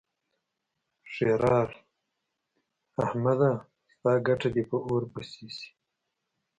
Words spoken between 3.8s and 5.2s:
ستا ګټه دې په اور